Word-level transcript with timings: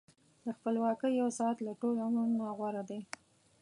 د 0.45 0.45
خپلواکۍ 0.57 1.11
یو 1.21 1.29
ساعت 1.37 1.57
له 1.67 1.73
ټول 1.81 1.95
عمر 2.05 2.25
نه 2.39 2.45
غوره 2.57 2.83
دی. 2.89 2.99